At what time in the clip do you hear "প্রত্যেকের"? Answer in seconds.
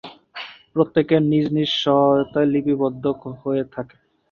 0.73-1.21